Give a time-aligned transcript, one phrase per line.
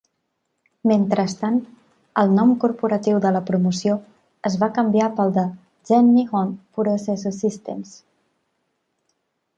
[0.91, 1.59] Mentrestant,
[2.21, 3.97] el nom corporatiu de la promoció
[4.51, 5.47] es va canviar pel de
[5.91, 7.97] "Zen Nihon Puroresu Systems".